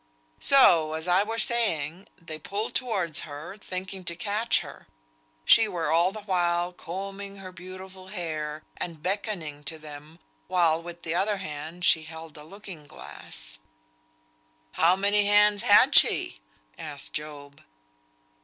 [0.39, 4.87] "So, as I were saying, they pulled towards her, thinking to catch her.
[5.45, 10.17] She were all the while combing her beautiful hair, and beckoning to them,
[10.47, 13.59] while with the other hand she held a looking glass."
[14.71, 16.39] "How many hands had she?"
[16.79, 17.61] asked Job.